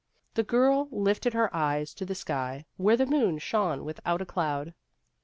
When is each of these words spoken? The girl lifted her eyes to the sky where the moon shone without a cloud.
The 0.33 0.41
girl 0.41 0.87
lifted 0.89 1.35
her 1.35 1.55
eyes 1.55 1.93
to 1.93 2.05
the 2.07 2.15
sky 2.15 2.65
where 2.77 2.97
the 2.97 3.05
moon 3.05 3.37
shone 3.37 3.85
without 3.85 4.19
a 4.19 4.25
cloud. 4.25 4.73